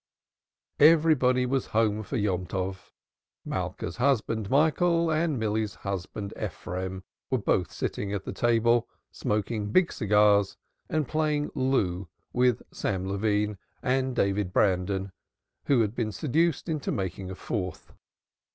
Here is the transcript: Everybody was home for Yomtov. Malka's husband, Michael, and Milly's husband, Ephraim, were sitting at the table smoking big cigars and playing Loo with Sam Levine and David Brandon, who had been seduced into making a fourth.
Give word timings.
Everybody 0.79 1.45
was 1.45 1.67
home 1.77 2.01
for 2.01 2.17
Yomtov. 2.17 2.89
Malka's 3.45 3.97
husband, 3.97 4.49
Michael, 4.49 5.11
and 5.11 5.37
Milly's 5.37 5.75
husband, 5.75 6.33
Ephraim, 6.43 7.03
were 7.29 7.65
sitting 7.69 8.11
at 8.11 8.23
the 8.23 8.33
table 8.33 8.87
smoking 9.11 9.71
big 9.71 9.93
cigars 9.93 10.57
and 10.89 11.07
playing 11.07 11.51
Loo 11.53 12.07
with 12.33 12.63
Sam 12.71 13.07
Levine 13.07 13.59
and 13.83 14.15
David 14.15 14.51
Brandon, 14.51 15.11
who 15.65 15.81
had 15.81 15.93
been 15.93 16.11
seduced 16.11 16.67
into 16.67 16.91
making 16.91 17.29
a 17.29 17.35
fourth. 17.35 17.93